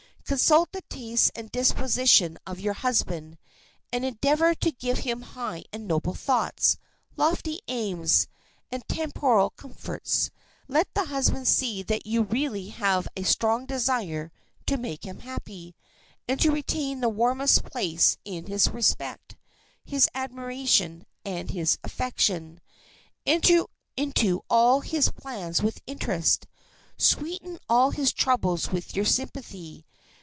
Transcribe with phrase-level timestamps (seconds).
[0.23, 3.37] Consult the tastes and disposition of your husband,
[3.91, 6.77] and endeavor to give him high and noble thoughts,
[7.17, 8.29] lofty aims,
[8.71, 10.29] and temporal comforts.
[10.69, 14.31] Let the husband see that you really have a strong desire
[14.67, 15.75] to make him happy,
[16.29, 19.35] and to retain the warmest place in his respect,
[19.83, 22.61] his admiration, and his affection.
[23.25, 23.65] Enter
[23.97, 26.47] into all his plans with interest.
[26.97, 29.83] Sweeten all his troubles with your sympathy.